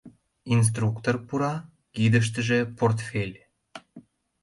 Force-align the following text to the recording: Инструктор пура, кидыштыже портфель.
Инструктор 0.55 1.15
пура, 1.27 1.53
кидыштыже 1.93 2.59
портфель. 2.77 3.37